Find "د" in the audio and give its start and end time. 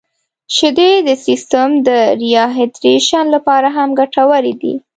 1.07-1.09, 1.87-1.89